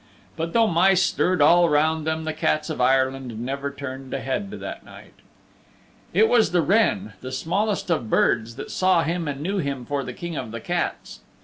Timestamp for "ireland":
2.81-3.39